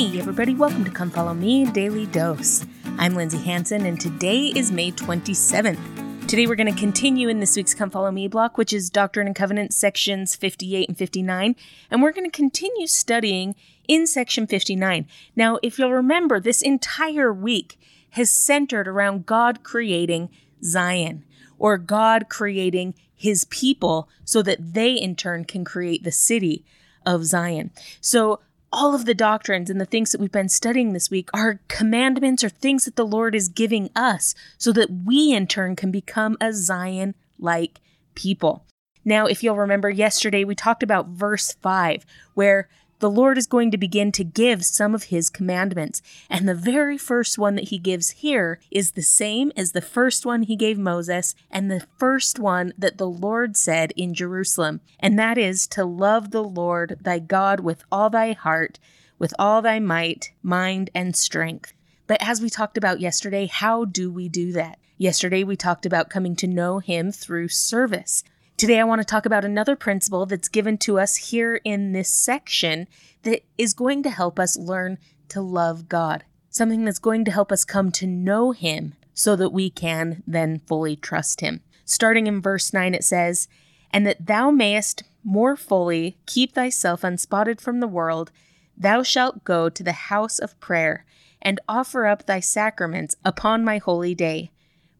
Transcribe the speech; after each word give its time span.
Hey, 0.00 0.18
everybody, 0.18 0.54
welcome 0.54 0.82
to 0.86 0.90
Come 0.90 1.10
Follow 1.10 1.34
Me 1.34 1.66
Daily 1.66 2.06
Dose. 2.06 2.64
I'm 2.96 3.14
Lindsay 3.14 3.36
Hanson, 3.36 3.84
and 3.84 4.00
today 4.00 4.46
is 4.46 4.72
May 4.72 4.92
27th. 4.92 6.26
Today, 6.26 6.46
we're 6.46 6.54
going 6.54 6.74
to 6.74 6.80
continue 6.80 7.28
in 7.28 7.38
this 7.38 7.54
week's 7.54 7.74
Come 7.74 7.90
Follow 7.90 8.10
Me 8.10 8.26
block, 8.26 8.56
which 8.56 8.72
is 8.72 8.88
Doctrine 8.88 9.26
and 9.26 9.36
Covenants 9.36 9.76
sections 9.76 10.34
58 10.34 10.88
and 10.88 10.96
59, 10.96 11.54
and 11.90 12.02
we're 12.02 12.12
going 12.12 12.24
to 12.24 12.34
continue 12.34 12.86
studying 12.86 13.54
in 13.88 14.06
section 14.06 14.46
59. 14.46 15.06
Now, 15.36 15.58
if 15.62 15.78
you'll 15.78 15.92
remember, 15.92 16.40
this 16.40 16.62
entire 16.62 17.30
week 17.30 17.78
has 18.12 18.30
centered 18.30 18.88
around 18.88 19.26
God 19.26 19.62
creating 19.62 20.30
Zion, 20.64 21.26
or 21.58 21.76
God 21.76 22.30
creating 22.30 22.94
his 23.14 23.44
people 23.44 24.08
so 24.24 24.40
that 24.44 24.72
they 24.72 24.94
in 24.94 25.14
turn 25.14 25.44
can 25.44 25.62
create 25.62 26.04
the 26.04 26.10
city 26.10 26.64
of 27.04 27.26
Zion. 27.26 27.70
So, 28.00 28.40
all 28.72 28.94
of 28.94 29.04
the 29.04 29.14
doctrines 29.14 29.68
and 29.68 29.80
the 29.80 29.86
things 29.86 30.12
that 30.12 30.20
we've 30.20 30.30
been 30.30 30.48
studying 30.48 30.92
this 30.92 31.10
week 31.10 31.28
are 31.34 31.60
commandments 31.68 32.44
or 32.44 32.48
things 32.48 32.84
that 32.84 32.96
the 32.96 33.06
Lord 33.06 33.34
is 33.34 33.48
giving 33.48 33.90
us 33.96 34.34
so 34.58 34.72
that 34.72 34.90
we 35.04 35.32
in 35.32 35.46
turn 35.46 35.76
can 35.76 35.90
become 35.90 36.36
a 36.40 36.52
Zion 36.52 37.14
like 37.38 37.80
people. 38.14 38.64
Now, 39.04 39.26
if 39.26 39.42
you'll 39.42 39.56
remember 39.56 39.90
yesterday, 39.90 40.44
we 40.44 40.54
talked 40.54 40.82
about 40.82 41.08
verse 41.08 41.54
5, 41.54 42.04
where 42.34 42.68
the 43.00 43.10
Lord 43.10 43.36
is 43.36 43.46
going 43.46 43.70
to 43.70 43.78
begin 43.78 44.12
to 44.12 44.24
give 44.24 44.64
some 44.64 44.94
of 44.94 45.04
his 45.04 45.28
commandments. 45.28 46.00
And 46.28 46.48
the 46.48 46.54
very 46.54 46.96
first 46.96 47.38
one 47.38 47.54
that 47.56 47.68
he 47.68 47.78
gives 47.78 48.10
here 48.10 48.60
is 48.70 48.92
the 48.92 49.02
same 49.02 49.50
as 49.56 49.72
the 49.72 49.80
first 49.80 50.24
one 50.24 50.44
he 50.44 50.54
gave 50.54 50.78
Moses 50.78 51.34
and 51.50 51.70
the 51.70 51.86
first 51.98 52.38
one 52.38 52.72
that 52.78 52.98
the 52.98 53.08
Lord 53.08 53.56
said 53.56 53.92
in 53.96 54.14
Jerusalem. 54.14 54.80
And 55.00 55.18
that 55.18 55.38
is 55.38 55.66
to 55.68 55.84
love 55.84 56.30
the 56.30 56.44
Lord 56.44 56.98
thy 57.00 57.18
God 57.18 57.60
with 57.60 57.82
all 57.90 58.10
thy 58.10 58.32
heart, 58.32 58.78
with 59.18 59.34
all 59.38 59.62
thy 59.62 59.80
might, 59.80 60.32
mind, 60.42 60.90
and 60.94 61.16
strength. 61.16 61.72
But 62.06 62.22
as 62.22 62.40
we 62.40 62.50
talked 62.50 62.76
about 62.76 63.00
yesterday, 63.00 63.46
how 63.46 63.84
do 63.84 64.10
we 64.10 64.28
do 64.28 64.52
that? 64.52 64.78
Yesterday, 64.98 65.44
we 65.44 65.56
talked 65.56 65.86
about 65.86 66.10
coming 66.10 66.36
to 66.36 66.46
know 66.46 66.80
him 66.80 67.10
through 67.10 67.48
service. 67.48 68.22
Today, 68.60 68.78
I 68.78 68.84
want 68.84 69.00
to 69.00 69.06
talk 69.06 69.24
about 69.24 69.46
another 69.46 69.74
principle 69.74 70.26
that's 70.26 70.50
given 70.50 70.76
to 70.80 71.00
us 71.00 71.16
here 71.16 71.62
in 71.64 71.92
this 71.92 72.12
section 72.12 72.88
that 73.22 73.40
is 73.56 73.72
going 73.72 74.02
to 74.02 74.10
help 74.10 74.38
us 74.38 74.54
learn 74.54 74.98
to 75.30 75.40
love 75.40 75.88
God, 75.88 76.24
something 76.50 76.84
that's 76.84 76.98
going 76.98 77.24
to 77.24 77.30
help 77.30 77.50
us 77.50 77.64
come 77.64 77.90
to 77.92 78.06
know 78.06 78.50
Him 78.50 78.96
so 79.14 79.34
that 79.34 79.54
we 79.54 79.70
can 79.70 80.22
then 80.26 80.60
fully 80.66 80.94
trust 80.94 81.40
Him. 81.40 81.62
Starting 81.86 82.26
in 82.26 82.42
verse 82.42 82.70
9, 82.74 82.92
it 82.94 83.02
says, 83.02 83.48
And 83.92 84.06
that 84.06 84.26
thou 84.26 84.50
mayest 84.50 85.04
more 85.24 85.56
fully 85.56 86.18
keep 86.26 86.52
thyself 86.52 87.02
unspotted 87.02 87.62
from 87.62 87.80
the 87.80 87.88
world, 87.88 88.30
thou 88.76 89.02
shalt 89.02 89.42
go 89.42 89.70
to 89.70 89.82
the 89.82 89.92
house 89.92 90.38
of 90.38 90.60
prayer 90.60 91.06
and 91.40 91.60
offer 91.66 92.04
up 92.04 92.26
thy 92.26 92.40
sacraments 92.40 93.16
upon 93.24 93.64
my 93.64 93.78
holy 93.78 94.14
day. 94.14 94.50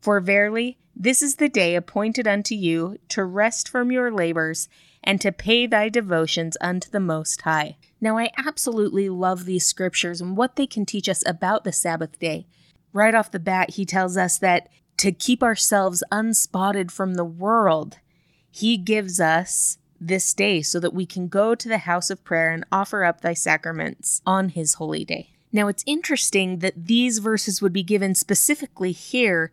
For 0.01 0.19
verily, 0.21 0.79
this 1.03 1.23
is 1.23 1.37
the 1.37 1.49
day 1.49 1.77
appointed 1.77 2.29
unto 2.29 2.55
you 2.55 2.99
to 3.09 3.25
rest 3.25 3.67
from 3.67 3.91
your 3.91 4.13
labors 4.13 4.69
and 5.03 5.19
to 5.19 5.33
pay 5.33 5.67
thy 5.67 5.89
devotions 5.89 6.59
unto 6.61 6.91
the 6.91 7.01
Most 7.01 7.41
High. 7.41 7.79
Now, 8.03 8.19
I 8.19 8.29
absolutely 8.37 9.09
love 9.09 9.47
these 9.47 9.65
scriptures 9.65 10.21
and 10.21 10.37
what 10.37 10.57
they 10.57 10.67
can 10.67 10.85
teach 10.85 11.09
us 11.09 11.27
about 11.27 11.65
the 11.65 11.73
Sabbath 11.73 12.19
day. 12.19 12.47
Right 12.93 13.15
off 13.15 13.31
the 13.31 13.39
bat, 13.39 13.71
he 13.71 13.87
tells 13.87 14.19
us 14.19 14.37
that 14.41 14.69
to 14.99 15.11
keep 15.11 15.43
ourselves 15.43 16.05
unspotted 16.13 16.91
from 16.91 17.15
the 17.15 17.25
world, 17.25 17.97
he 18.51 18.77
gives 18.77 19.19
us 19.19 19.79
this 19.99 20.35
day 20.35 20.61
so 20.61 20.79
that 20.81 20.93
we 20.93 21.07
can 21.07 21.29
go 21.29 21.55
to 21.55 21.69
the 21.69 21.79
house 21.79 22.11
of 22.11 22.25
prayer 22.25 22.53
and 22.53 22.67
offer 22.71 23.05
up 23.05 23.23
thy 23.23 23.33
sacraments 23.33 24.21
on 24.27 24.51
his 24.51 24.75
holy 24.75 25.07
day. 25.07 25.31
Now, 25.51 25.69
it's 25.69 25.85
interesting 25.87 26.59
that 26.59 26.87
these 26.87 27.21
verses 27.21 27.63
would 27.63 27.73
be 27.73 27.83
given 27.83 28.15
specifically 28.15 28.93
here 28.93 29.51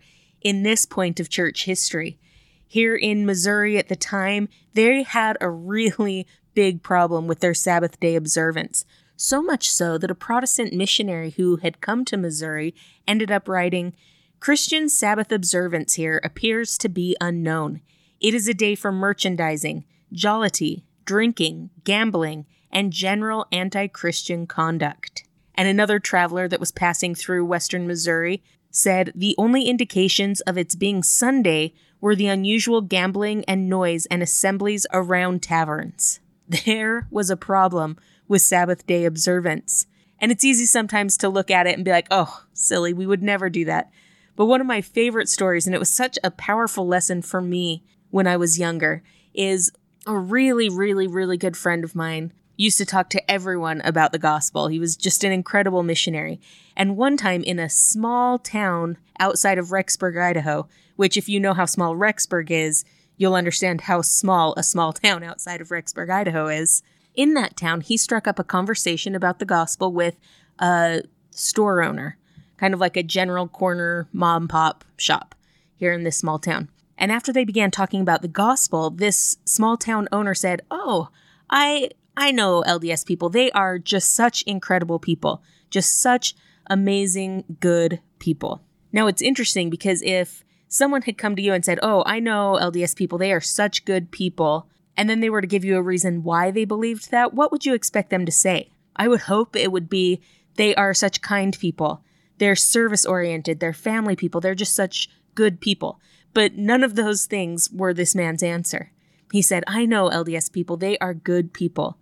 in 0.47 0.63
this 0.63 0.85
point 0.85 1.19
of 1.19 1.27
church 1.27 1.65
history. 1.65 2.17
Here 2.65 2.95
in 2.95 3.25
Missouri 3.25 3.77
at 3.77 3.89
the 3.89 3.97
time, 3.97 4.47
they 4.75 5.03
had 5.03 5.37
a 5.41 5.49
really 5.49 6.25
big 6.53 6.81
problem 6.81 7.27
with 7.27 7.41
their 7.41 7.53
Sabbath 7.53 7.99
day 7.99 8.15
observance. 8.15 8.85
So 9.17 9.41
much 9.41 9.69
so 9.69 9.97
that 9.97 10.09
a 10.09 10.15
Protestant 10.15 10.71
missionary 10.71 11.31
who 11.31 11.57
had 11.57 11.81
come 11.81 12.05
to 12.05 12.15
Missouri 12.15 12.73
ended 13.05 13.29
up 13.29 13.49
writing 13.49 13.93
Christian 14.39 14.87
Sabbath 14.87 15.33
observance 15.33 15.95
here 15.95 16.21
appears 16.23 16.77
to 16.77 16.87
be 16.87 17.17
unknown. 17.19 17.81
It 18.21 18.33
is 18.33 18.47
a 18.47 18.53
day 18.53 18.75
for 18.75 18.93
merchandising, 18.93 19.83
jollity, 20.13 20.85
drinking, 21.03 21.71
gambling, 21.83 22.45
and 22.71 22.93
general 22.93 23.47
anti 23.51 23.87
Christian 23.87 24.47
conduct. 24.47 25.25
And 25.55 25.67
another 25.67 25.99
traveler 25.99 26.47
that 26.47 26.61
was 26.61 26.71
passing 26.71 27.15
through 27.15 27.43
western 27.43 27.85
Missouri 27.85 28.41
said 28.69 29.11
the 29.15 29.35
only 29.37 29.63
indications 29.63 30.41
of 30.41 30.57
its 30.57 30.75
being 30.75 31.03
Sunday 31.03 31.73
were 31.99 32.15
the 32.15 32.27
unusual 32.27 32.81
gambling 32.81 33.43
and 33.45 33.69
noise 33.69 34.05
and 34.07 34.21
assemblies 34.21 34.85
around 34.93 35.41
taverns. 35.41 36.19
There 36.65 37.07
was 37.11 37.29
a 37.29 37.35
problem 37.35 37.97
with 38.27 38.41
Sabbath 38.41 38.87
day 38.87 39.03
observance. 39.03 39.85
And 40.19 40.31
it's 40.31 40.45
easy 40.45 40.65
sometimes 40.65 41.17
to 41.17 41.29
look 41.29 41.51
at 41.51 41.67
it 41.67 41.75
and 41.75 41.83
be 41.83 41.91
like, 41.91 42.07
oh, 42.09 42.43
silly, 42.53 42.93
we 42.93 43.05
would 43.05 43.21
never 43.21 43.49
do 43.49 43.65
that. 43.65 43.91
But 44.35 44.45
one 44.45 44.61
of 44.61 44.67
my 44.67 44.81
favorite 44.81 45.29
stories, 45.29 45.65
and 45.65 45.75
it 45.75 45.79
was 45.79 45.89
such 45.89 46.17
a 46.23 46.31
powerful 46.31 46.87
lesson 46.87 47.21
for 47.21 47.41
me 47.41 47.83
when 48.11 48.27
I 48.27 48.37
was 48.37 48.59
younger, 48.59 49.03
is 49.33 49.71
a 50.05 50.17
really, 50.17 50.69
really, 50.69 51.07
really 51.07 51.37
good 51.37 51.57
friend 51.57 51.83
of 51.83 51.95
mine 51.95 52.31
used 52.57 52.77
to 52.79 52.85
talk 52.85 53.09
to 53.11 53.31
everyone 53.31 53.81
about 53.81 54.11
the 54.11 54.19
gospel. 54.19 54.67
He 54.67 54.79
was 54.79 54.97
just 54.97 55.23
an 55.23 55.31
incredible 55.31 55.83
missionary. 55.83 56.41
And 56.75 56.97
one 56.97 57.15
time 57.15 57.43
in 57.43 57.59
a 57.59 57.69
small 57.69 58.39
town 58.39 58.97
outside 59.19 59.57
of 59.57 59.67
Rexburg, 59.67 60.21
Idaho, 60.21 60.67
which, 60.95 61.15
if 61.15 61.29
you 61.29 61.39
know 61.39 61.53
how 61.53 61.65
small 61.65 61.95
Rexburg 61.95 62.49
is, 62.49 62.83
you'll 63.15 63.35
understand 63.35 63.81
how 63.81 64.01
small 64.01 64.53
a 64.57 64.63
small 64.63 64.91
town 64.93 65.23
outside 65.23 65.61
of 65.61 65.69
Rexburg, 65.69 66.09
Idaho 66.09 66.47
is. 66.47 66.81
In 67.15 67.35
that 67.35 67.55
town, 67.55 67.81
he 67.81 67.97
struck 67.97 68.27
up 68.27 68.39
a 68.39 68.43
conversation 68.43 69.15
about 69.15 69.39
the 69.39 69.45
gospel 69.45 69.91
with 69.93 70.19
a 70.59 71.03
store 71.31 71.83
owner, 71.83 72.17
kind 72.57 72.73
of 72.73 72.79
like 72.79 72.97
a 72.97 73.03
general 73.03 73.47
corner 73.47 74.07
mom 74.11 74.47
pop 74.47 74.83
shop 74.97 75.35
here 75.75 75.93
in 75.93 76.03
this 76.03 76.17
small 76.17 76.39
town. 76.39 76.69
And 76.97 77.11
after 77.11 77.31
they 77.31 77.45
began 77.45 77.69
talking 77.69 78.01
about 78.01 78.23
the 78.23 78.27
gospel, 78.27 78.89
this 78.89 79.37
small 79.45 79.77
town 79.77 80.07
owner 80.11 80.33
said, 80.33 80.61
Oh, 80.71 81.09
I 81.49 81.91
I 82.19 82.31
know 82.31 82.63
LDS 82.65 83.05
people, 83.05 83.29
they 83.29 83.51
are 83.51 83.77
just 83.77 84.15
such 84.15 84.41
incredible 84.41 84.97
people, 84.97 85.43
just 85.69 86.01
such 86.01 86.33
amazing, 86.65 87.43
good 87.59 88.01
people. 88.17 88.63
Now, 88.91 89.05
it's 89.05 89.21
interesting 89.21 89.69
because 89.69 90.01
if 90.01 90.43
someone 90.67 91.03
had 91.03 91.19
come 91.19 91.35
to 91.35 91.43
you 91.43 91.53
and 91.53 91.63
said, 91.63 91.77
Oh, 91.83 92.01
I 92.07 92.19
know 92.19 92.57
LDS 92.59 92.95
people, 92.95 93.19
they 93.19 93.31
are 93.31 93.39
such 93.39 93.85
good 93.85 94.09
people, 94.09 94.67
and 94.97 95.07
then 95.07 95.19
they 95.19 95.29
were 95.29 95.41
to 95.41 95.47
give 95.47 95.63
you 95.63 95.77
a 95.77 95.81
reason 95.81 96.23
why 96.23 96.49
they 96.49 96.65
believed 96.65 97.11
that, 97.11 97.35
what 97.35 97.51
would 97.51 97.67
you 97.67 97.75
expect 97.75 98.09
them 98.09 98.25
to 98.25 98.31
say? 98.31 98.71
I 98.95 99.07
would 99.07 99.21
hope 99.21 99.55
it 99.55 99.71
would 99.71 99.87
be, 99.87 100.19
They 100.55 100.73
are 100.73 100.95
such 100.95 101.21
kind 101.21 101.55
people. 101.57 102.03
They're 102.39 102.55
service 102.55 103.05
oriented. 103.05 103.59
They're 103.59 103.73
family 103.73 104.15
people. 104.15 104.41
They're 104.41 104.55
just 104.55 104.75
such 104.75 105.07
good 105.35 105.61
people. 105.61 105.99
But 106.33 106.55
none 106.55 106.83
of 106.83 106.95
those 106.95 107.27
things 107.27 107.69
were 107.71 107.93
this 107.93 108.15
man's 108.15 108.41
answer. 108.41 108.91
He 109.31 109.43
said, 109.43 109.63
I 109.67 109.85
know 109.85 110.09
LDS 110.09 110.51
people. 110.51 110.77
They 110.77 110.97
are 110.97 111.13
good 111.13 111.53
people. 111.53 111.99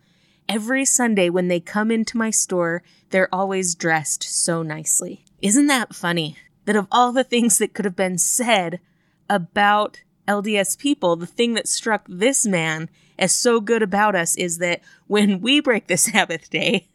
Every 0.47 0.85
Sunday 0.85 1.29
when 1.29 1.47
they 1.47 1.59
come 1.59 1.89
into 1.89 2.17
my 2.17 2.29
store, 2.29 2.83
they're 3.09 3.33
always 3.33 3.75
dressed 3.75 4.23
so 4.23 4.61
nicely. 4.61 5.25
Isn't 5.41 5.67
that 5.67 5.95
funny? 5.95 6.38
That 6.66 6.75
of 6.75 6.88
all 6.91 7.11
the 7.11 7.23
things 7.23 7.57
that 7.57 7.73
could 7.73 7.85
have 7.85 7.95
been 7.95 8.17
said 8.17 8.79
about 9.29 10.01
LDS 10.28 10.78
people, 10.78 11.16
the 11.16 11.25
thing 11.25 11.53
that 11.53 11.67
struck 11.67 12.05
this 12.07 12.45
man 12.45 12.90
as 13.17 13.31
so 13.31 13.59
good 13.59 13.81
about 13.81 14.16
us 14.16 14.35
is 14.35 14.58
that 14.59 14.81
when 15.08 15.41
we 15.41 15.59
break 15.59 15.87
the 15.87 15.97
Sabbath 15.97 16.49
day, 16.49 16.87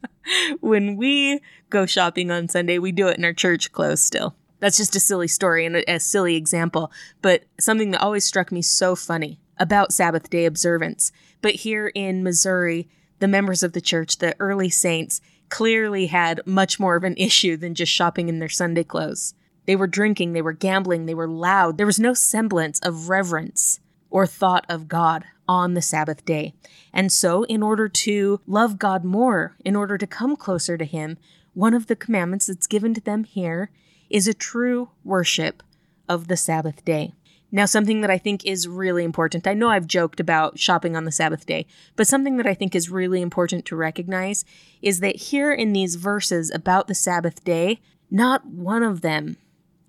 when 0.60 0.96
we 0.96 1.40
go 1.70 1.86
shopping 1.86 2.30
on 2.30 2.48
Sunday, 2.48 2.78
we 2.78 2.92
do 2.92 3.08
it 3.08 3.18
in 3.18 3.24
our 3.24 3.32
church 3.32 3.72
clothes 3.72 4.04
still. 4.04 4.34
That's 4.60 4.76
just 4.76 4.96
a 4.96 5.00
silly 5.00 5.28
story 5.28 5.64
and 5.64 5.76
a, 5.76 5.92
a 5.94 6.00
silly 6.00 6.36
example, 6.36 6.90
but 7.22 7.44
something 7.60 7.92
that 7.92 8.02
always 8.02 8.24
struck 8.24 8.50
me 8.50 8.62
so 8.62 8.96
funny 8.96 9.38
about 9.58 9.92
Sabbath 9.92 10.30
day 10.30 10.44
observance. 10.44 11.12
But 11.40 11.56
here 11.56 11.88
in 11.94 12.22
Missouri, 12.22 12.88
the 13.18 13.28
members 13.28 13.62
of 13.62 13.72
the 13.72 13.80
church, 13.80 14.18
the 14.18 14.34
early 14.38 14.70
saints, 14.70 15.20
clearly 15.48 16.06
had 16.06 16.40
much 16.46 16.78
more 16.78 16.96
of 16.96 17.04
an 17.04 17.16
issue 17.16 17.56
than 17.56 17.74
just 17.74 17.92
shopping 17.92 18.28
in 18.28 18.38
their 18.38 18.48
Sunday 18.48 18.84
clothes. 18.84 19.34
They 19.66 19.76
were 19.76 19.86
drinking, 19.86 20.32
they 20.32 20.42
were 20.42 20.52
gambling, 20.52 21.06
they 21.06 21.14
were 21.14 21.28
loud. 21.28 21.76
There 21.76 21.86
was 21.86 21.98
no 21.98 22.14
semblance 22.14 22.80
of 22.80 23.08
reverence 23.08 23.80
or 24.10 24.26
thought 24.26 24.64
of 24.68 24.88
God 24.88 25.24
on 25.46 25.74
the 25.74 25.82
Sabbath 25.82 26.24
day. 26.24 26.54
And 26.92 27.12
so, 27.12 27.44
in 27.44 27.62
order 27.62 27.88
to 27.88 28.40
love 28.46 28.78
God 28.78 29.04
more, 29.04 29.56
in 29.64 29.76
order 29.76 29.98
to 29.98 30.06
come 30.06 30.36
closer 30.36 30.78
to 30.78 30.84
Him, 30.84 31.18
one 31.54 31.74
of 31.74 31.86
the 31.86 31.96
commandments 31.96 32.46
that's 32.46 32.66
given 32.66 32.94
to 32.94 33.00
them 33.00 33.24
here 33.24 33.70
is 34.08 34.26
a 34.26 34.34
true 34.34 34.90
worship 35.04 35.62
of 36.08 36.28
the 36.28 36.36
Sabbath 36.36 36.84
day. 36.84 37.12
Now, 37.50 37.64
something 37.64 38.02
that 38.02 38.10
I 38.10 38.18
think 38.18 38.44
is 38.44 38.68
really 38.68 39.04
important, 39.04 39.46
I 39.46 39.54
know 39.54 39.70
I've 39.70 39.86
joked 39.86 40.20
about 40.20 40.58
shopping 40.58 40.94
on 40.94 41.04
the 41.04 41.12
Sabbath 41.12 41.46
day, 41.46 41.66
but 41.96 42.06
something 42.06 42.36
that 42.36 42.46
I 42.46 42.52
think 42.52 42.74
is 42.74 42.90
really 42.90 43.22
important 43.22 43.64
to 43.66 43.76
recognize 43.76 44.44
is 44.82 45.00
that 45.00 45.16
here 45.16 45.52
in 45.52 45.72
these 45.72 45.94
verses 45.94 46.50
about 46.50 46.88
the 46.88 46.94
Sabbath 46.94 47.42
day, 47.44 47.80
not 48.10 48.44
one 48.46 48.82
of 48.82 49.00
them 49.00 49.38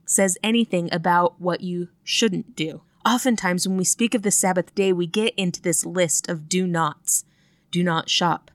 says 0.06 0.38
anything 0.41 0.89
about 0.91 1.39
what 1.39 1.61
you 1.61 1.89
shouldn't 2.03 2.56
do. 2.56 2.81
Oftentimes, 3.06 3.67
when 3.67 3.77
we 3.77 3.83
speak 3.83 4.13
of 4.13 4.21
the 4.23 4.31
Sabbath 4.31 4.73
day, 4.73 4.94
we 4.94 5.06
get 5.06 5.33
into 5.35 5.61
this 5.61 5.85
list 5.85 6.29
of 6.29 6.47
do 6.47 6.65
nots 6.65 7.25
do 7.71 7.83
not 7.83 8.09
shop, 8.09 8.50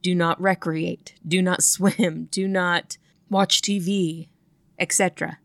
do 0.00 0.14
not 0.14 0.40
recreate, 0.40 1.14
do 1.26 1.42
not 1.42 1.62
swim, 1.62 2.28
do 2.30 2.48
not 2.48 2.96
watch 3.28 3.60
TV, 3.60 4.28
etc. 4.78 5.38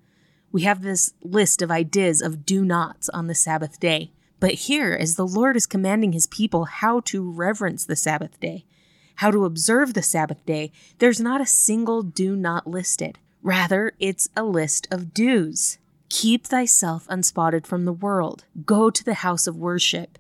We 0.51 0.63
have 0.63 0.81
this 0.81 1.13
list 1.21 1.61
of 1.61 1.69
ideas 1.71 2.21
of 2.21 2.45
do 2.45 2.65
nots 2.65 3.09
on 3.09 3.27
the 3.27 3.35
Sabbath 3.35 3.79
day. 3.79 4.11
But 4.39 4.53
here, 4.53 4.97
as 4.99 5.15
the 5.15 5.27
Lord 5.27 5.55
is 5.55 5.65
commanding 5.65 6.13
his 6.13 6.27
people 6.27 6.65
how 6.65 7.01
to 7.01 7.29
reverence 7.29 7.85
the 7.85 7.95
Sabbath 7.95 8.39
day, 8.39 8.65
how 9.15 9.31
to 9.31 9.45
observe 9.45 9.93
the 9.93 10.01
Sabbath 10.01 10.45
day, 10.45 10.71
there's 10.99 11.19
not 11.19 11.41
a 11.41 11.45
single 11.45 12.01
do 12.01 12.35
not 12.35 12.65
listed. 12.65 13.19
Rather, 13.43 13.93
it's 13.99 14.29
a 14.35 14.43
list 14.43 14.87
of 14.91 15.13
do's. 15.13 15.77
Keep 16.09 16.47
thyself 16.47 17.05
unspotted 17.09 17.67
from 17.67 17.85
the 17.85 17.93
world. 17.93 18.45
Go 18.65 18.89
to 18.89 19.03
the 19.03 19.15
house 19.15 19.45
of 19.45 19.57
worship. 19.57 20.17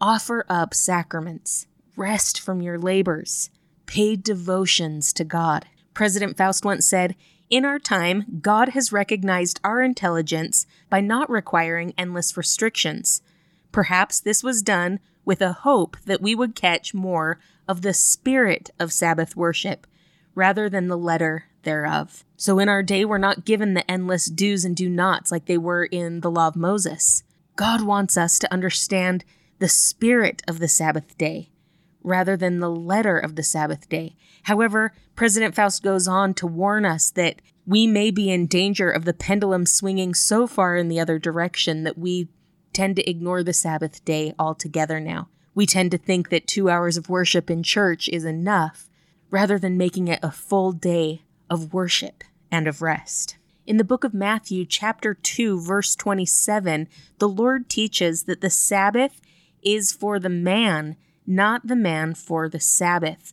Offer 0.00 0.44
up 0.48 0.74
sacraments. 0.74 1.66
Rest 1.96 2.40
from 2.40 2.60
your 2.60 2.78
labors. 2.78 3.50
Pay 3.86 4.16
devotions 4.16 5.12
to 5.14 5.24
God. 5.24 5.66
President 5.94 6.36
Faust 6.36 6.64
once 6.64 6.86
said, 6.86 7.16
in 7.50 7.64
our 7.64 7.80
time, 7.80 8.40
God 8.40 8.70
has 8.70 8.92
recognized 8.92 9.60
our 9.64 9.82
intelligence 9.82 10.66
by 10.88 11.00
not 11.00 11.28
requiring 11.28 11.92
endless 11.98 12.36
restrictions. 12.36 13.22
Perhaps 13.72 14.20
this 14.20 14.44
was 14.44 14.62
done 14.62 15.00
with 15.24 15.42
a 15.42 15.52
hope 15.52 15.96
that 16.06 16.22
we 16.22 16.34
would 16.34 16.54
catch 16.54 16.94
more 16.94 17.40
of 17.66 17.82
the 17.82 17.92
spirit 17.92 18.70
of 18.78 18.92
Sabbath 18.92 19.36
worship 19.36 19.86
rather 20.34 20.68
than 20.68 20.86
the 20.86 20.96
letter 20.96 21.46
thereof. 21.64 22.24
So 22.36 22.58
in 22.58 22.68
our 22.68 22.82
day, 22.82 23.04
we're 23.04 23.18
not 23.18 23.44
given 23.44 23.74
the 23.74 23.88
endless 23.90 24.26
do's 24.26 24.64
and 24.64 24.76
do 24.76 24.88
nots 24.88 25.30
like 25.30 25.46
they 25.46 25.58
were 25.58 25.84
in 25.84 26.20
the 26.20 26.30
law 26.30 26.48
of 26.48 26.56
Moses. 26.56 27.24
God 27.56 27.82
wants 27.82 28.16
us 28.16 28.38
to 28.38 28.52
understand 28.52 29.24
the 29.58 29.68
spirit 29.68 30.42
of 30.48 30.58
the 30.58 30.68
Sabbath 30.68 31.18
day 31.18 31.49
rather 32.02 32.36
than 32.36 32.60
the 32.60 32.70
letter 32.70 33.18
of 33.18 33.36
the 33.36 33.42
Sabbath 33.42 33.88
day. 33.88 34.16
However, 34.44 34.92
President 35.14 35.54
Faust 35.54 35.82
goes 35.82 36.08
on 36.08 36.34
to 36.34 36.46
warn 36.46 36.84
us 36.84 37.10
that 37.10 37.42
we 37.66 37.86
may 37.86 38.10
be 38.10 38.30
in 38.30 38.46
danger 38.46 38.90
of 38.90 39.04
the 39.04 39.12
pendulum 39.12 39.66
swinging 39.66 40.14
so 40.14 40.46
far 40.46 40.76
in 40.76 40.88
the 40.88 40.98
other 40.98 41.18
direction 41.18 41.84
that 41.84 41.98
we 41.98 42.28
tend 42.72 42.96
to 42.96 43.08
ignore 43.08 43.42
the 43.42 43.52
Sabbath 43.52 44.04
day 44.04 44.34
altogether 44.38 44.98
now. 44.98 45.28
We 45.54 45.66
tend 45.66 45.90
to 45.90 45.98
think 45.98 46.30
that 46.30 46.46
two 46.46 46.70
hours 46.70 46.96
of 46.96 47.08
worship 47.08 47.50
in 47.50 47.62
church 47.62 48.08
is 48.08 48.24
enough, 48.24 48.88
rather 49.30 49.58
than 49.58 49.76
making 49.76 50.08
it 50.08 50.20
a 50.22 50.30
full 50.30 50.72
day 50.72 51.22
of 51.48 51.72
worship 51.72 52.24
and 52.50 52.66
of 52.66 52.82
rest. 52.82 53.36
In 53.66 53.76
the 53.76 53.84
book 53.84 54.04
of 54.04 54.14
Matthew, 54.14 54.64
chapter 54.64 55.14
2, 55.14 55.60
verse 55.60 55.94
27, 55.94 56.88
the 57.18 57.28
Lord 57.28 57.68
teaches 57.68 58.24
that 58.24 58.40
the 58.40 58.50
Sabbath 58.50 59.20
is 59.62 59.92
for 59.92 60.18
the 60.18 60.28
man 60.28 60.96
not 61.30 61.66
the 61.66 61.76
man 61.76 62.14
for 62.14 62.48
the 62.48 62.60
Sabbath, 62.60 63.32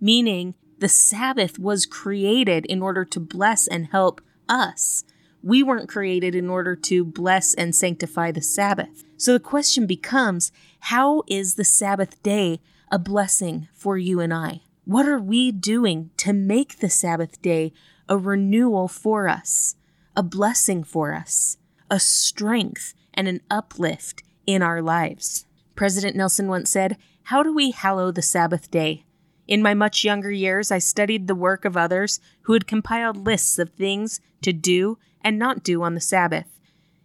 meaning 0.00 0.54
the 0.78 0.88
Sabbath 0.88 1.58
was 1.58 1.86
created 1.86 2.64
in 2.66 2.82
order 2.82 3.04
to 3.04 3.20
bless 3.20 3.66
and 3.66 3.86
help 3.86 4.20
us. 4.48 5.04
We 5.42 5.62
weren't 5.62 5.88
created 5.88 6.34
in 6.34 6.48
order 6.48 6.74
to 6.74 7.04
bless 7.04 7.54
and 7.54 7.76
sanctify 7.76 8.32
the 8.32 8.42
Sabbath. 8.42 9.04
So 9.18 9.34
the 9.34 9.40
question 9.40 9.86
becomes 9.86 10.52
how 10.80 11.22
is 11.26 11.54
the 11.54 11.64
Sabbath 11.64 12.22
day 12.22 12.60
a 12.90 12.98
blessing 12.98 13.68
for 13.74 13.98
you 13.98 14.20
and 14.20 14.32
I? 14.32 14.62
What 14.84 15.06
are 15.06 15.18
we 15.18 15.52
doing 15.52 16.10
to 16.18 16.32
make 16.32 16.78
the 16.78 16.90
Sabbath 16.90 17.40
day 17.40 17.72
a 18.08 18.16
renewal 18.16 18.88
for 18.88 19.28
us, 19.28 19.76
a 20.16 20.22
blessing 20.22 20.82
for 20.82 21.12
us, 21.12 21.58
a 21.90 22.00
strength 22.00 22.94
and 23.12 23.28
an 23.28 23.40
uplift 23.50 24.22
in 24.46 24.62
our 24.62 24.80
lives? 24.80 25.46
President 25.74 26.16
Nelson 26.16 26.48
once 26.48 26.70
said, 26.70 26.96
how 27.24 27.42
do 27.42 27.54
we 27.54 27.70
hallow 27.70 28.12
the 28.12 28.22
Sabbath 28.22 28.70
day? 28.70 29.04
In 29.46 29.62
my 29.62 29.72
much 29.72 30.04
younger 30.04 30.30
years, 30.30 30.70
I 30.70 30.78
studied 30.78 31.26
the 31.26 31.34
work 31.34 31.64
of 31.64 31.76
others 31.76 32.20
who 32.42 32.52
had 32.52 32.66
compiled 32.66 33.26
lists 33.26 33.58
of 33.58 33.70
things 33.70 34.20
to 34.42 34.52
do 34.52 34.98
and 35.22 35.38
not 35.38 35.64
do 35.64 35.82
on 35.82 35.94
the 35.94 36.00
Sabbath. 36.00 36.60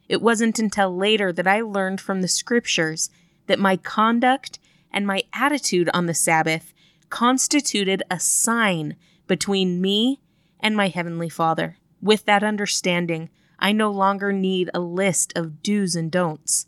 It 0.10 0.22
wasn't 0.22 0.60
until 0.60 0.96
later 0.96 1.32
that 1.32 1.48
I 1.48 1.62
learned 1.62 2.02
from 2.02 2.22
the 2.22 2.28
scriptures 2.28 3.10
that 3.48 3.60
my 3.60 3.78
conduct 3.78 4.60
and 4.92 5.08
my 5.08 5.24
attitude 5.32 5.90
on 5.94 6.06
the 6.06 6.14
Sabbath 6.14 6.74
constituted 7.10 8.04
a 8.12 8.20
sign 8.20 8.98
between 9.26 9.80
me 9.80 10.20
and 10.60 10.76
my 10.76 10.90
Heavenly 10.90 11.30
Father. 11.30 11.78
With 12.02 12.26
that 12.26 12.44
understanding, 12.44 13.30
I 13.58 13.72
no 13.72 13.90
longer 13.90 14.34
need 14.34 14.70
a 14.74 14.80
list 14.80 15.32
of 15.38 15.64
do's 15.64 15.96
and 15.96 16.12
don'ts. 16.12 16.66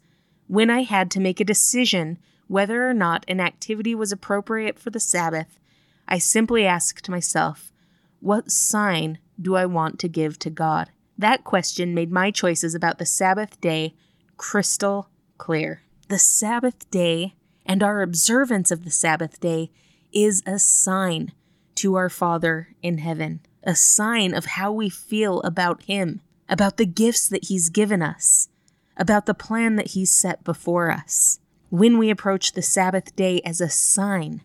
When 0.48 0.70
I 0.70 0.84
had 0.84 1.12
to 1.12 1.20
make 1.20 1.40
a 1.40 1.46
decision 1.46 2.18
whether 2.52 2.86
or 2.86 2.94
not 2.94 3.24
an 3.30 3.40
activity 3.40 3.96
was 3.96 4.12
appropriate 4.12 4.78
for 4.78 4.90
the 4.90 5.00
Sabbath, 5.00 5.58
I 6.06 6.18
simply 6.18 6.66
asked 6.66 7.08
myself, 7.08 7.72
what 8.20 8.52
sign 8.52 9.20
do 9.42 9.56
I 9.56 9.66
want 9.66 10.00
to 10.00 10.10
give 10.10 10.38
to 10.40 10.50
God? 10.50 10.90
That 11.18 11.46
question 11.46 11.94
made 11.94 12.12
my 12.12 12.30
choices 12.30 12.76
about 12.76 12.98
the 12.98 13.06
Sabbath 13.06 13.62
day 13.62 13.96
crystal 14.36 15.08
clear. 15.38 15.84
The 16.10 16.20
Sabbath 16.20 16.92
day 16.92 17.36
and 17.66 17.82
our 17.82 18.02
observance 18.02 18.70
of 18.70 18.84
the 18.84 18.92
Sabbath 18.92 19.40
day 19.40 19.72
is 20.12 20.44
a 20.46 20.60
sign 20.60 21.32
to 21.76 21.96
our 21.96 22.10
Father 22.10 22.76
in 22.82 22.98
heaven, 22.98 23.40
a 23.64 23.76
sign 23.76 24.34
of 24.34 24.44
how 24.44 24.74
we 24.74 24.90
feel 24.90 25.40
about 25.44 25.84
Him, 25.84 26.20
about 26.50 26.76
the 26.76 26.86
gifts 26.86 27.30
that 27.30 27.46
He's 27.46 27.70
given 27.70 28.02
us, 28.02 28.50
about 28.98 29.26
the 29.26 29.34
plan 29.34 29.78
that 29.78 29.92
He's 29.92 30.14
set 30.14 30.44
before 30.44 30.92
us. 30.92 31.40
When 31.72 31.98
we 31.98 32.10
approach 32.10 32.52
the 32.52 32.62
Sabbath 32.62 33.16
day 33.16 33.40
as 33.46 33.62
a 33.62 33.70
sign 33.70 34.42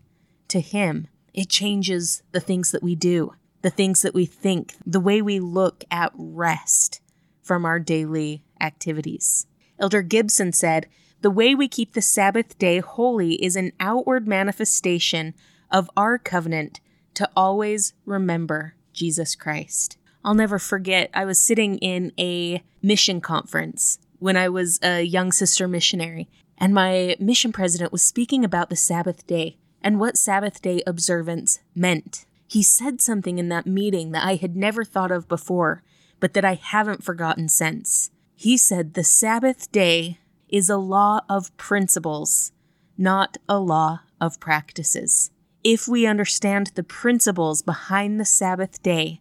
to 0.46 0.60
Him, 0.60 1.08
it 1.34 1.48
changes 1.48 2.22
the 2.30 2.38
things 2.38 2.70
that 2.70 2.84
we 2.84 2.94
do, 2.94 3.34
the 3.62 3.68
things 3.68 4.02
that 4.02 4.14
we 4.14 4.26
think, 4.26 4.76
the 4.86 5.00
way 5.00 5.20
we 5.20 5.40
look 5.40 5.82
at 5.90 6.12
rest 6.14 7.00
from 7.42 7.64
our 7.64 7.80
daily 7.80 8.44
activities. 8.60 9.48
Elder 9.76 10.02
Gibson 10.02 10.52
said, 10.52 10.86
The 11.20 11.30
way 11.32 11.52
we 11.52 11.66
keep 11.66 11.94
the 11.94 12.00
Sabbath 12.00 12.56
day 12.58 12.78
holy 12.78 13.44
is 13.44 13.56
an 13.56 13.72
outward 13.80 14.28
manifestation 14.28 15.34
of 15.68 15.90
our 15.96 16.18
covenant 16.18 16.78
to 17.14 17.28
always 17.34 17.92
remember 18.04 18.76
Jesus 18.92 19.34
Christ. 19.34 19.98
I'll 20.24 20.34
never 20.34 20.60
forget, 20.60 21.10
I 21.12 21.24
was 21.24 21.40
sitting 21.40 21.78
in 21.78 22.12
a 22.20 22.62
mission 22.82 23.20
conference 23.20 23.98
when 24.20 24.36
I 24.36 24.48
was 24.48 24.78
a 24.80 25.02
young 25.02 25.32
sister 25.32 25.66
missionary, 25.66 26.28
and 26.58 26.74
my 26.74 27.16
mission 27.18 27.52
president 27.52 27.92
was 27.92 28.02
speaking 28.02 28.44
about 28.44 28.70
the 28.70 28.76
Sabbath 28.76 29.26
day 29.26 29.58
and 29.82 30.00
what 30.00 30.16
Sabbath 30.16 30.62
day 30.62 30.82
observance 30.86 31.60
meant. 31.74 32.26
He 32.48 32.62
said 32.62 33.00
something 33.00 33.38
in 33.38 33.48
that 33.48 33.66
meeting 33.66 34.12
that 34.12 34.24
I 34.24 34.36
had 34.36 34.56
never 34.56 34.84
thought 34.84 35.10
of 35.10 35.28
before, 35.28 35.82
but 36.20 36.32
that 36.34 36.44
I 36.44 36.54
haven't 36.54 37.04
forgotten 37.04 37.48
since. 37.48 38.10
He 38.34 38.56
said 38.56 38.94
the 38.94 39.04
Sabbath 39.04 39.70
day 39.72 40.18
is 40.48 40.70
a 40.70 40.76
law 40.76 41.20
of 41.28 41.56
principles, 41.56 42.52
not 42.96 43.36
a 43.48 43.58
law 43.58 44.00
of 44.20 44.40
practices. 44.40 45.30
If 45.64 45.88
we 45.88 46.06
understand 46.06 46.68
the 46.74 46.84
principles 46.84 47.62
behind 47.62 48.20
the 48.20 48.24
Sabbath 48.24 48.82
day, 48.82 49.20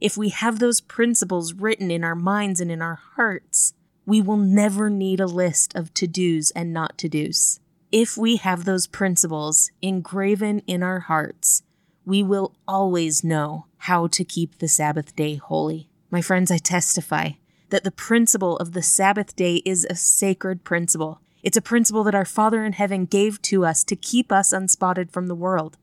if 0.00 0.16
we 0.16 0.28
have 0.28 0.58
those 0.58 0.80
principles 0.80 1.54
written 1.54 1.90
in 1.90 2.04
our 2.04 2.14
minds 2.14 2.60
and 2.60 2.70
in 2.70 2.82
our 2.82 3.00
hearts, 3.16 3.72
we 4.06 4.22
will 4.22 4.36
never 4.36 4.88
need 4.88 5.18
a 5.18 5.26
list 5.26 5.74
of 5.74 5.92
to 5.92 6.06
dos 6.06 6.52
and 6.52 6.72
not 6.72 6.96
to 6.96 7.08
dos. 7.08 7.58
If 7.90 8.16
we 8.16 8.36
have 8.36 8.64
those 8.64 8.86
principles 8.86 9.70
engraven 9.82 10.60
in 10.60 10.82
our 10.82 11.00
hearts, 11.00 11.64
we 12.04 12.22
will 12.22 12.54
always 12.68 13.24
know 13.24 13.66
how 13.78 14.06
to 14.06 14.24
keep 14.24 14.58
the 14.58 14.68
Sabbath 14.68 15.16
day 15.16 15.34
holy. 15.34 15.88
My 16.10 16.22
friends, 16.22 16.52
I 16.52 16.58
testify 16.58 17.30
that 17.70 17.82
the 17.82 17.90
principle 17.90 18.56
of 18.58 18.72
the 18.72 18.82
Sabbath 18.82 19.34
day 19.34 19.56
is 19.64 19.84
a 19.84 19.96
sacred 19.96 20.62
principle. 20.62 21.20
It's 21.42 21.56
a 21.56 21.62
principle 21.62 22.04
that 22.04 22.14
our 22.14 22.24
Father 22.24 22.64
in 22.64 22.74
heaven 22.74 23.06
gave 23.06 23.42
to 23.42 23.64
us 23.64 23.82
to 23.84 23.96
keep 23.96 24.30
us 24.30 24.52
unspotted 24.52 25.10
from 25.10 25.26
the 25.26 25.34
world. 25.34 25.78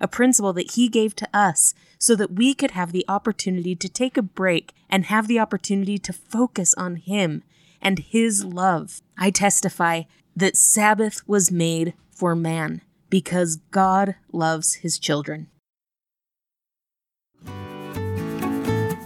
A 0.00 0.08
principle 0.08 0.52
that 0.54 0.72
He 0.72 0.88
gave 0.88 1.14
to 1.16 1.28
us 1.32 1.74
so 1.98 2.16
that 2.16 2.32
we 2.32 2.52
could 2.52 2.72
have 2.72 2.90
the 2.90 3.04
opportunity 3.06 3.76
to 3.76 3.88
take 3.88 4.16
a 4.16 4.22
break 4.22 4.72
and 4.88 5.04
have 5.06 5.28
the 5.28 5.38
opportunity 5.38 5.98
to 5.98 6.12
focus 6.12 6.74
on 6.74 6.96
Him 6.96 7.44
and 7.80 7.98
his 7.98 8.44
love. 8.44 9.00
I 9.16 9.30
testify 9.30 10.02
that 10.36 10.56
Sabbath 10.56 11.26
was 11.26 11.50
made 11.50 11.94
for 12.10 12.34
man 12.34 12.82
because 13.08 13.56
God 13.70 14.14
loves 14.32 14.74
his 14.74 14.98
children. 14.98 15.48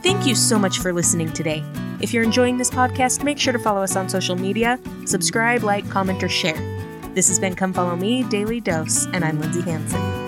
Thank 0.02 0.26
you 0.26 0.34
so 0.34 0.58
much 0.58 0.78
for 0.78 0.92
listening 0.92 1.32
today. 1.32 1.64
If 2.00 2.12
you're 2.12 2.24
enjoying 2.24 2.58
this 2.58 2.70
podcast, 2.70 3.24
make 3.24 3.38
sure 3.38 3.52
to 3.52 3.58
follow 3.58 3.82
us 3.82 3.96
on 3.96 4.08
social 4.08 4.36
media, 4.36 4.78
subscribe, 5.06 5.62
like, 5.62 5.88
comment, 5.90 6.22
or 6.22 6.28
share. 6.28 6.60
This 7.14 7.28
has 7.28 7.38
been 7.38 7.54
Come 7.54 7.72
Follow 7.72 7.96
Me 7.96 8.24
Daily 8.24 8.60
Dose, 8.60 9.06
and 9.12 9.24
I'm 9.24 9.40
Lindsay 9.40 9.62
Hanson. 9.62 10.23